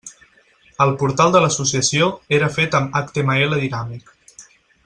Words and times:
El 0.85 0.93
portal 1.01 1.35
de 1.35 1.43
l'Associació 1.43 2.09
era 2.39 2.51
fet 2.57 2.79
amb 2.81 3.01
HTML 3.03 3.57
dinàmic. 3.67 4.15